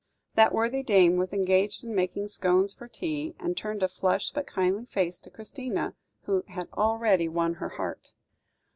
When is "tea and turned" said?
2.87-3.83